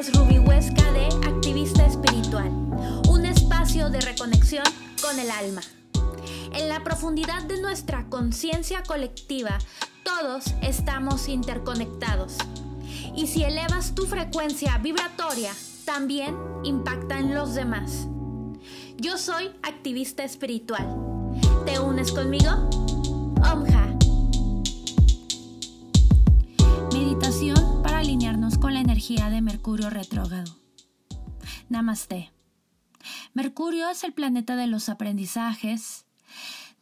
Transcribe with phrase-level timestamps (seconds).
[0.00, 2.48] es Ruby Huesca de Activista Espiritual,
[3.10, 4.64] un espacio de reconexión
[5.02, 5.60] con el alma.
[6.54, 9.58] En la profundidad de nuestra conciencia colectiva,
[10.02, 12.38] todos estamos interconectados.
[13.14, 15.52] Y si elevas tu frecuencia vibratoria,
[15.84, 18.06] también impacta en los demás.
[18.96, 20.86] Yo soy activista espiritual.
[21.66, 22.70] ¿Te unes conmigo?
[29.16, 30.56] De Mercurio retrógrado.
[31.68, 32.30] Namaste.
[33.34, 36.06] Mercurio es el planeta de los aprendizajes,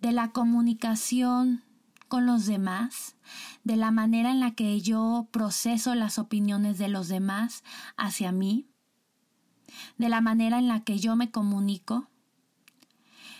[0.02, 1.64] de la comunicación
[2.06, 3.16] con los demás,
[3.64, 7.64] de la manera en la que yo proceso las opiniones de los demás
[7.96, 8.66] hacia mí,
[9.96, 12.10] de la manera en la que yo me comunico,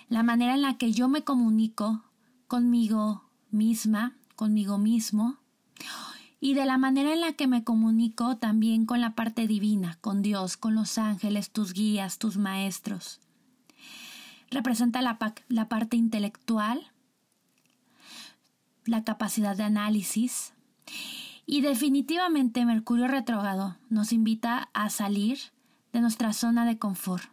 [0.09, 2.05] la manera en la que yo me comunico
[2.47, 5.37] conmigo misma, conmigo mismo,
[6.41, 10.23] y de la manera en la que me comunico también con la parte divina, con
[10.23, 13.21] Dios, con los ángeles, tus guías, tus maestros.
[14.51, 16.93] Representa la, la parte intelectual,
[18.85, 20.53] la capacidad de análisis
[21.45, 25.39] y definitivamente Mercurio retrógrado nos invita a salir
[25.93, 27.25] de nuestra zona de confort.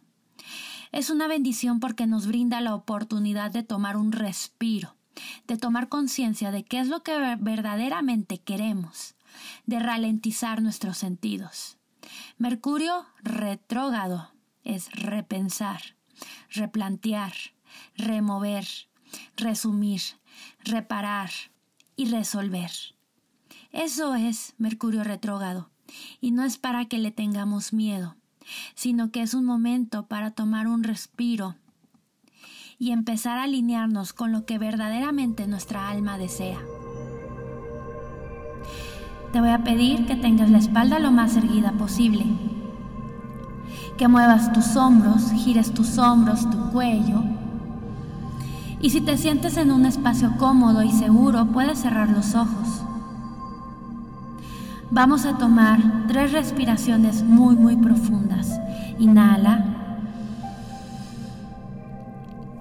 [0.92, 4.95] Es una bendición porque nos brinda la oportunidad de tomar un respiro,
[5.46, 9.14] de tomar conciencia de qué es lo que verdaderamente queremos,
[9.66, 11.76] de ralentizar nuestros sentidos.
[12.38, 14.30] Mercurio retrógrado
[14.64, 15.80] es repensar,
[16.50, 17.32] replantear,
[17.96, 18.66] remover,
[19.36, 20.02] resumir,
[20.64, 21.30] reparar
[21.96, 22.70] y resolver.
[23.72, 25.70] Eso es Mercurio retrógrado,
[26.20, 28.16] y no es para que le tengamos miedo,
[28.74, 31.56] sino que es un momento para tomar un respiro
[32.78, 36.58] y empezar a alinearnos con lo que verdaderamente nuestra alma desea.
[39.32, 42.24] Te voy a pedir que tengas la espalda lo más erguida posible,
[43.96, 47.22] que muevas tus hombros, gires tus hombros, tu cuello,
[48.80, 52.82] y si te sientes en un espacio cómodo y seguro, puedes cerrar los ojos.
[54.90, 58.60] Vamos a tomar tres respiraciones muy, muy profundas.
[58.98, 59.75] Inhala.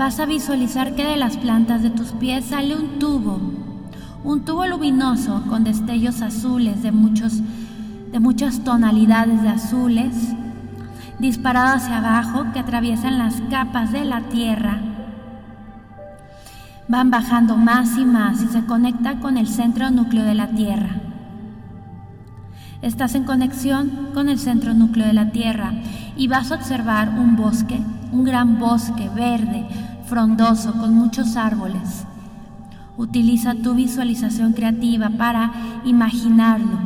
[0.00, 3.38] Vas a visualizar que de las plantas de tus pies sale un tubo,
[4.24, 7.42] un tubo luminoso con destellos azules de, muchos,
[8.10, 10.14] de muchas tonalidades de azules,
[11.18, 14.80] disparado hacia abajo que atraviesan las capas de la tierra.
[16.88, 20.96] Van bajando más y más y se conecta con el centro núcleo de la Tierra.
[22.80, 25.74] Estás en conexión con el centro núcleo de la Tierra
[26.16, 27.78] y vas a observar un bosque,
[28.12, 29.66] un gran bosque verde,
[30.10, 32.04] frondoso, con muchos árboles.
[32.96, 35.52] Utiliza tu visualización creativa para
[35.84, 36.78] imaginarlo.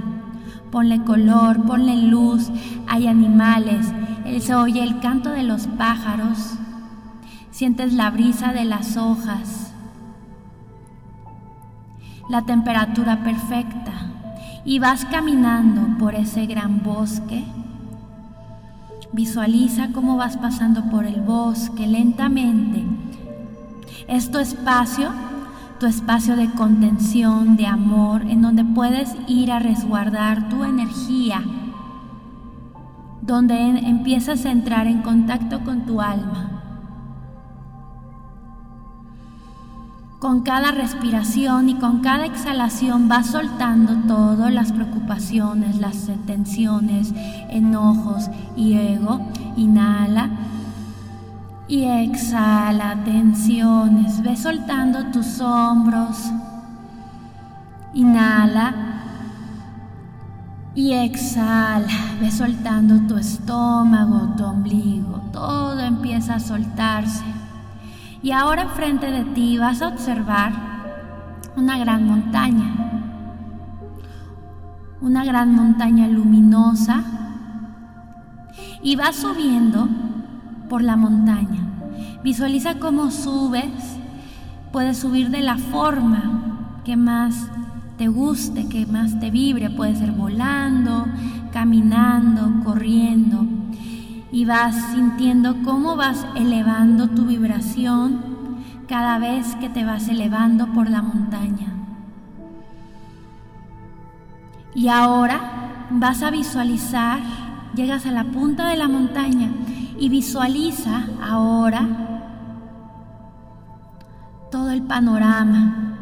[0.71, 2.51] Ponle color, ponle luz,
[2.87, 3.87] hay animales,
[4.41, 6.59] se oye el canto de los pájaros,
[7.51, 9.73] sientes la brisa de las hojas,
[12.29, 13.93] la temperatura perfecta
[14.67, 17.45] y vas caminando por ese gran bosque,
[19.13, 22.85] visualiza cómo vas pasando por el bosque lentamente.
[24.09, 25.11] Es tu espacio,
[25.81, 31.43] tu espacio de contención, de amor, en donde puedes ir a resguardar tu energía,
[33.23, 36.51] donde empiezas a entrar en contacto con tu alma.
[40.19, 47.13] Con cada respiración y con cada exhalación vas soltando todas las preocupaciones, las tensiones,
[47.51, 49.21] enojos y ego.
[49.57, 50.31] Inhala
[51.67, 54.23] y exhala tensiones.
[54.23, 56.31] Ve soltando tus hombros.
[57.95, 58.75] Inhala
[60.75, 61.87] y exhala.
[62.21, 65.23] Ve soltando tu estómago, tu ombligo.
[65.33, 67.25] Todo empieza a soltarse.
[68.23, 70.53] Y ahora enfrente de ti vas a observar
[71.57, 72.73] una gran montaña.
[75.01, 77.03] Una gran montaña luminosa.
[78.83, 79.89] Y vas subiendo
[80.75, 81.69] por la montaña.
[82.25, 83.97] Visualiza cómo subes.
[84.73, 87.47] Puedes subir de la forma que más
[87.97, 89.71] te guste, que más te vibre.
[89.71, 91.07] Puede ser volando,
[91.53, 93.47] caminando, corriendo.
[94.33, 98.19] y vas sintiendo cómo vas elevando tu vibración
[98.89, 101.73] cada vez que te vas elevando por la montaña.
[104.75, 105.39] Y ahora
[105.91, 107.21] vas a visualizar,
[107.77, 109.53] llegas a la punta de la montaña
[109.99, 111.87] y visualiza ahora
[114.51, 115.99] todo el panorama.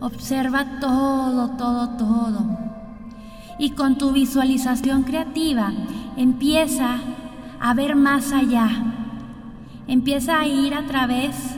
[0.00, 2.58] Observa todo, todo, todo.
[3.58, 5.72] Y con tu visualización creativa
[6.16, 6.98] empieza
[7.60, 8.68] a ver más allá.
[9.86, 11.56] Empieza a ir a través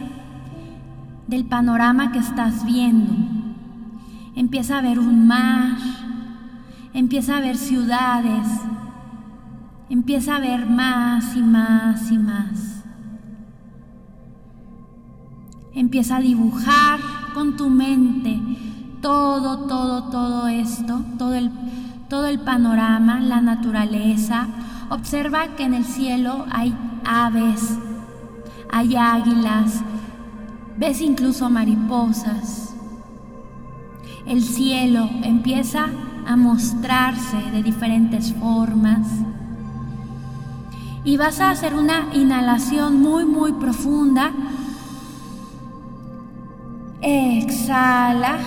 [1.27, 3.13] del panorama que estás viendo.
[4.37, 5.77] Empieza a ver un mar,
[6.93, 8.47] empieza a ver ciudades,
[9.95, 12.83] empieza a ver más y más y más.
[15.73, 16.99] Empieza a dibujar
[17.33, 18.41] con tu mente
[19.01, 21.49] todo, todo, todo esto, todo el,
[22.09, 24.49] todo el panorama, la naturaleza.
[24.91, 26.75] Observa que en el cielo hay
[27.05, 27.79] aves,
[28.73, 29.81] hay águilas,
[30.77, 32.75] ves incluso mariposas.
[34.27, 35.87] El cielo empieza
[36.27, 39.07] a mostrarse de diferentes formas.
[41.05, 44.33] Y vas a hacer una inhalación muy, muy profunda.
[47.03, 48.39] Exhala.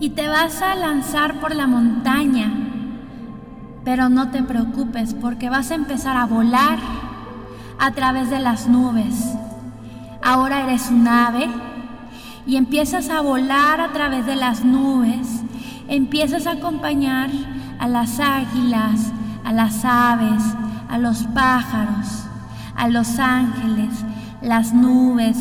[0.00, 2.52] Y te vas a lanzar por la montaña.
[3.84, 6.78] Pero no te preocupes porque vas a empezar a volar
[7.78, 9.34] a través de las nubes.
[10.22, 11.48] Ahora eres un ave
[12.44, 15.42] y empiezas a volar a través de las nubes.
[15.86, 17.30] Empiezas a acompañar
[17.78, 19.12] a las águilas,
[19.48, 20.42] a las aves,
[20.90, 22.24] a los pájaros,
[22.76, 23.88] a los ángeles,
[24.42, 25.38] las nubes.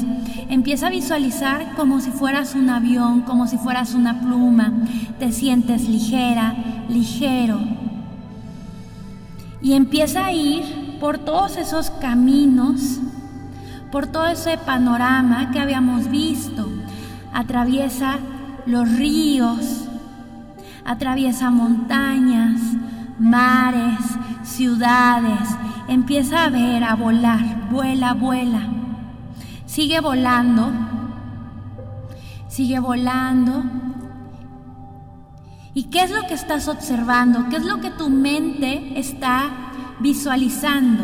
[0.47, 4.71] Empieza a visualizar como si fueras un avión, como si fueras una pluma.
[5.19, 6.55] Te sientes ligera,
[6.87, 7.59] ligero.
[9.61, 13.01] Y empieza a ir por todos esos caminos,
[13.91, 16.69] por todo ese panorama que habíamos visto.
[17.33, 18.19] Atraviesa
[18.65, 19.89] los ríos,
[20.85, 22.61] atraviesa montañas,
[23.19, 23.99] mares,
[24.43, 25.49] ciudades.
[25.87, 28.67] Empieza a ver, a volar, vuela, vuela.
[29.65, 30.71] Sigue volando,
[32.47, 33.63] sigue volando.
[35.73, 37.49] ¿Y qué es lo que estás observando?
[37.49, 39.49] ¿Qué es lo que tu mente está
[39.99, 41.03] visualizando?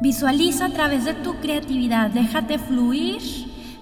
[0.00, 3.20] Visualiza a través de tu creatividad, déjate fluir,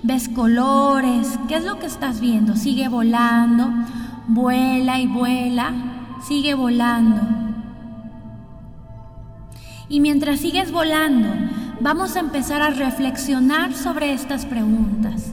[0.02, 2.56] ves colores, ¿qué es lo que estás viendo?
[2.56, 3.70] Sigue volando,
[4.28, 5.72] vuela y vuela,
[6.22, 7.20] sigue volando.
[9.88, 11.28] Y mientras sigues volando,
[11.80, 15.32] vamos a empezar a reflexionar sobre estas preguntas.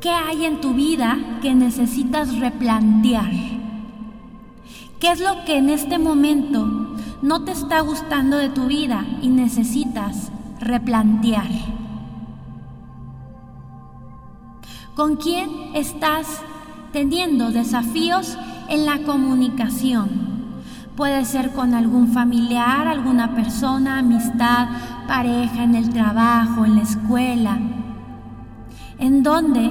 [0.00, 3.30] ¿Qué hay en tu vida que necesitas replantear?
[4.98, 9.28] ¿Qué es lo que en este momento no te está gustando de tu vida y
[9.28, 11.50] necesitas replantear?
[14.94, 16.42] ¿Con quién estás
[16.92, 18.36] teniendo desafíos
[18.68, 20.30] en la comunicación?
[20.96, 24.68] Puede ser con algún familiar, alguna persona, amistad,
[25.06, 27.58] pareja, en el trabajo, en la escuela,
[28.98, 29.70] en donde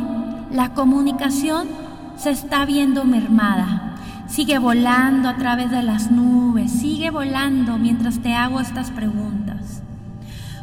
[0.51, 1.67] la comunicación
[2.15, 3.95] se está viendo mermada.
[4.27, 9.83] Sigue volando a través de las nubes, sigue volando mientras te hago estas preguntas.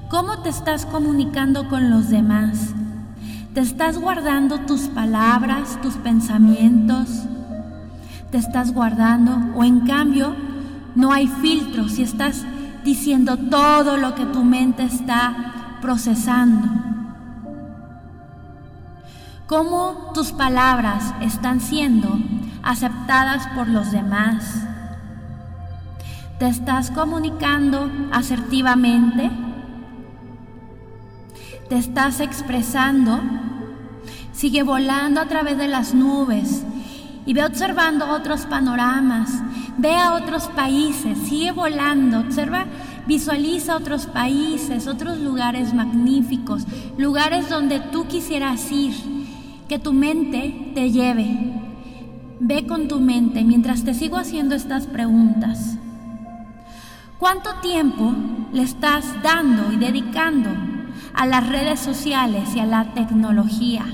[0.09, 2.75] ¿Cómo te estás comunicando con los demás?
[3.57, 7.23] ¿Te estás guardando tus palabras, tus pensamientos?
[8.31, 9.35] ¿Te estás guardando?
[9.55, 10.37] ¿O en cambio
[10.95, 12.45] no hay filtros y estás
[12.85, 16.69] diciendo todo lo que tu mente está procesando?
[19.47, 22.15] ¿Cómo tus palabras están siendo
[22.63, 24.67] aceptadas por los demás?
[26.39, 29.31] ¿Te estás comunicando asertivamente?
[31.71, 33.46] ¿Te estás expresando?
[34.37, 36.63] Sigue volando a través de las nubes
[37.25, 39.31] y ve observando otros panoramas,
[39.79, 42.67] ve a otros países, sigue volando, observa,
[43.07, 46.67] visualiza otros países, otros lugares magníficos,
[46.99, 48.93] lugares donde tú quisieras ir
[49.71, 51.55] que tu mente te lleve.
[52.39, 55.79] Ve con tu mente mientras te sigo haciendo estas preguntas.
[57.19, 58.13] ¿Cuánto tiempo
[58.53, 60.51] le estás dando y dedicando
[61.15, 63.87] a las redes sociales y a la tecnología?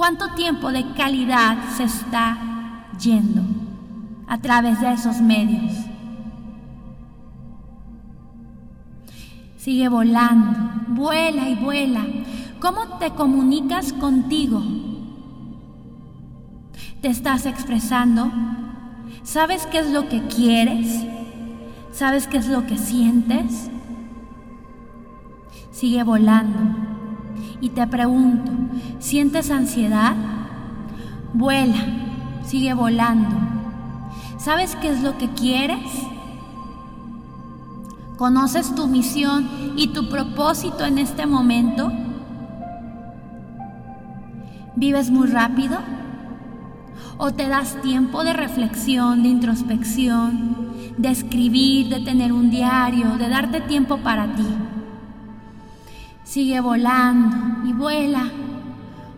[0.00, 2.38] ¿Cuánto tiempo de calidad se está
[2.98, 3.42] yendo
[4.26, 5.74] a través de esos medios?
[9.58, 12.00] Sigue volando, vuela y vuela
[12.60, 14.62] ¿Cómo te comunicas contigo?
[17.02, 18.32] te estás expresando,
[19.22, 21.04] sabes qué es lo que quieres,
[21.92, 23.70] sabes qué es lo que sientes.
[25.70, 26.89] Sigue volando.
[27.60, 28.50] Y te pregunto,
[28.98, 30.14] ¿sientes ansiedad?
[31.32, 31.78] Vuela,
[32.44, 33.36] sigue volando.
[34.38, 35.78] ¿Sabes qué es lo que quieres?
[38.16, 41.92] ¿Conoces tu misión y tu propósito en este momento?
[44.76, 45.78] ¿Vives muy rápido?
[47.18, 53.28] ¿O te das tiempo de reflexión, de introspección, de escribir, de tener un diario, de
[53.28, 54.46] darte tiempo para ti?
[56.30, 58.22] Sigue volando y vuela.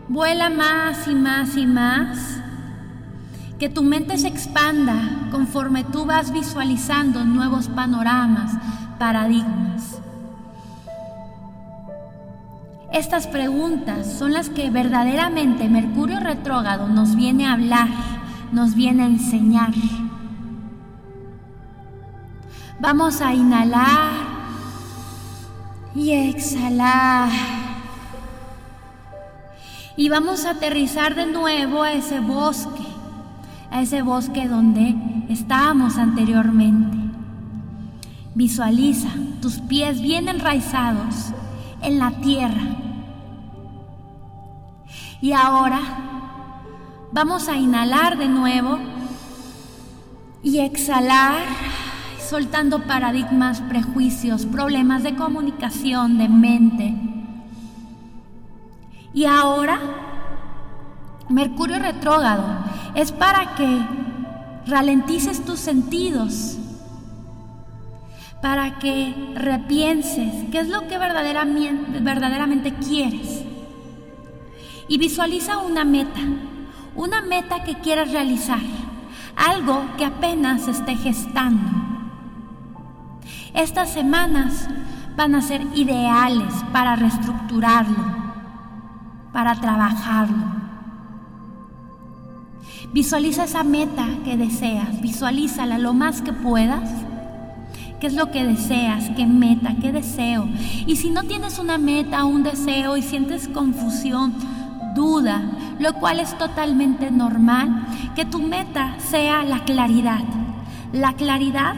[0.09, 2.41] Vuela más y más y más.
[3.59, 8.53] Que tu mente se expanda conforme tú vas visualizando nuevos panoramas,
[8.99, 10.01] paradigmas.
[12.95, 17.89] Estas preguntas son las que verdaderamente Mercurio retrógrado nos viene a hablar,
[18.53, 19.75] nos viene a enseñar.
[22.81, 24.22] Vamos a inhalar
[25.95, 27.31] y exhalar.
[29.97, 32.87] Y vamos a aterrizar de nuevo a ese bosque,
[33.71, 34.95] a ese bosque donde
[35.29, 36.97] estábamos anteriormente.
[38.35, 41.33] Visualiza tus pies bien enraizados
[41.83, 42.63] en la tierra.
[45.21, 45.81] Y ahora
[47.13, 48.79] vamos a inhalar de nuevo
[50.43, 51.43] y exhalar,
[52.33, 56.95] soltando paradigmas, prejuicios, problemas de comunicación, de mente.
[59.13, 59.79] Y ahora,
[61.29, 62.43] Mercurio retrógrado
[62.95, 63.83] es para que
[64.67, 66.57] ralentices tus sentidos,
[68.41, 73.43] para que repienses qué es lo que verdaderamente, verdaderamente quieres.
[74.89, 76.23] Y visualiza una meta,
[76.97, 78.63] una meta que quieras realizar,
[79.37, 81.82] algo que apenas esté gestando.
[83.55, 84.69] Estas semanas
[85.17, 88.05] van a ser ideales para reestructurarlo,
[89.33, 90.63] para trabajarlo.
[92.93, 96.91] Visualiza esa meta que deseas, visualízala lo más que puedas
[98.03, 99.11] ¿Qué es lo que deseas?
[99.11, 99.77] ¿Qué meta?
[99.81, 100.49] ¿Qué deseo?
[100.89, 104.35] Y si no tienes una meta, un deseo y sientes confusión,
[104.97, 105.41] duda,
[105.79, 110.25] lo cual es totalmente normal, que tu meta sea la claridad.
[110.93, 111.77] La claridad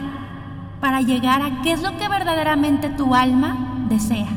[0.85, 4.27] para llegar a qué es lo que verdaderamente tu alma desea.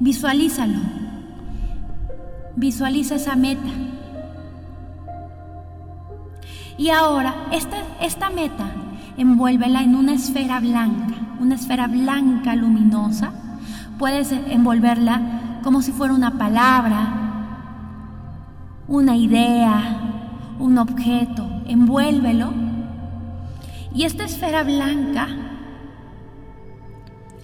[0.00, 0.80] Visualízalo.
[2.56, 3.70] Visualiza esa meta.
[6.76, 8.66] Y ahora, esta, esta meta
[9.16, 13.30] envuélvela en una esfera blanca, una esfera blanca luminosa.
[13.96, 17.14] Puedes envolverla como si fuera una palabra,
[18.88, 20.00] una idea,
[20.58, 21.46] un objeto.
[21.66, 22.69] Envuélvelo.
[23.94, 25.28] Y esta esfera blanca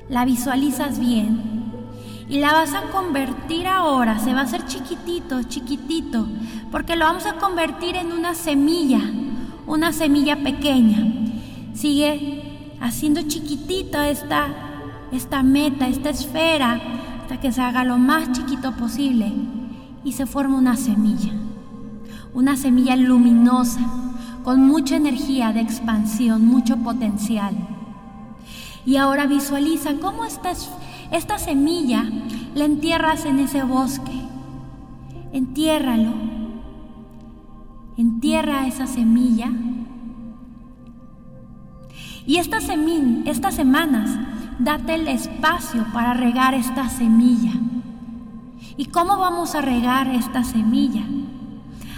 [0.09, 1.57] la visualizas bien
[2.29, 6.27] y la vas a convertir ahora, se va a hacer chiquitito, chiquitito,
[6.71, 9.01] porque lo vamos a convertir en una semilla,
[9.67, 11.07] una semilla pequeña.
[11.75, 14.49] Sigue haciendo chiquitita esta,
[15.13, 16.81] esta meta, esta esfera,
[17.23, 19.33] hasta que se haga lo más chiquito posible
[20.05, 21.33] y se forma una semilla.
[22.35, 23.81] Una semilla luminosa,
[24.47, 27.53] con mucha energía de expansión, mucho potencial.
[28.85, 32.05] Y ahora visualiza cómo esta, semilla
[32.55, 34.13] la entierras en ese bosque.
[35.33, 36.13] Entiérralo.
[37.97, 39.51] Entierra esa semilla
[42.25, 42.69] y estas,
[43.25, 44.17] estas semanas,
[44.61, 47.55] date el espacio para regar esta semilla.
[48.77, 51.03] ¿Y cómo vamos a regar esta semilla?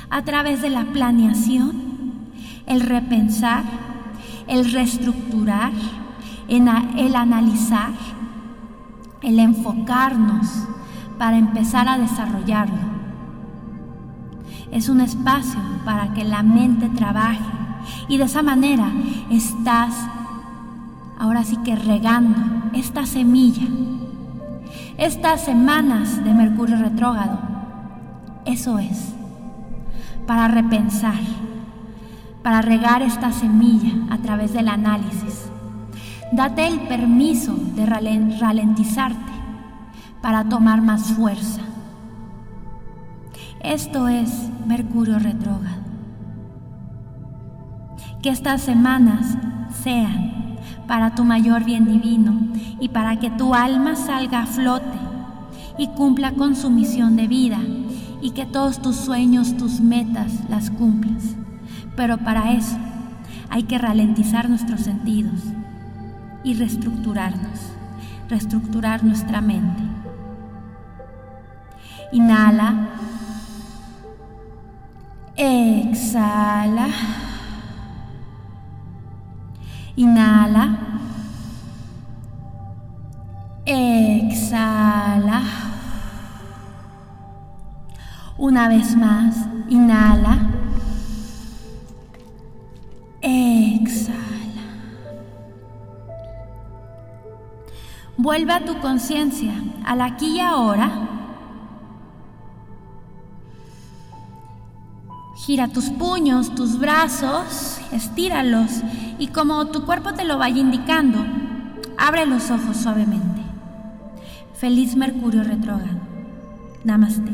[0.09, 1.88] A través de la planeación,
[2.69, 3.65] el repensar,
[4.47, 5.73] el reestructurar,
[6.49, 7.91] el analizar,
[9.23, 10.47] el enfocarnos
[11.19, 12.99] para empezar a desarrollarlo.
[14.71, 17.41] Es un espacio para que la mente trabaje
[18.09, 18.93] y de esa manera
[19.31, 19.95] estás
[21.19, 22.39] ahora sí que regando
[22.75, 23.67] esta semilla,
[24.99, 27.39] estas semanas de Mercurio retrógrado,
[28.45, 29.15] eso es,
[30.27, 31.19] para repensar,
[32.43, 35.51] para regar esta semilla a través del análisis.
[36.33, 39.33] Date el permiso de ralentizarte
[40.21, 41.63] para tomar más fuerza.
[43.61, 45.83] Esto es Mercurio retrógrado.
[48.23, 49.37] Que estas semanas
[49.83, 52.35] sean para tu mayor bien divino
[52.81, 54.99] y para que tu alma salga a flote
[55.79, 57.59] y cumpla con su misión de vida
[58.21, 61.38] y que todos tus sueños, tus metas las cumplas.
[61.99, 62.77] Pero para eso
[63.51, 65.43] hay que ralentizar nuestros sentidos
[66.45, 67.73] y reestructurarnos,
[68.29, 69.83] reestructurar nuestra mente.
[72.13, 72.87] Inhala.
[75.35, 76.87] Exhala.
[79.97, 80.79] Inhala.
[83.67, 85.43] Exhala.
[88.37, 89.35] Una vez más,
[89.69, 90.58] inhala.
[98.21, 99.53] Vuelve a tu conciencia,
[99.85, 100.91] al aquí y ahora.
[105.37, 108.83] Gira tus puños, tus brazos, estíralos
[109.21, 111.25] y como tu cuerpo te lo vaya indicando,
[111.97, 113.41] abre los ojos suavemente.
[114.55, 116.01] Feliz Mercurio retrógrado.
[116.83, 117.31] Namaste.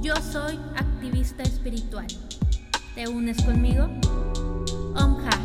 [0.00, 2.06] Yo soy activista espiritual.
[2.94, 3.88] ¿Te unes conmigo?
[4.94, 5.37] Omha.